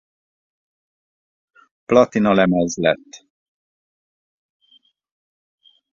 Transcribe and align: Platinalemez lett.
Platinalemez 1.85 2.75
lett. 2.77 3.25